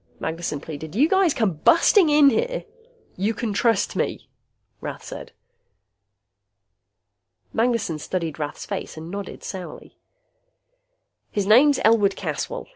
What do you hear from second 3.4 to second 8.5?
trust me," Rath said. Magnessen studied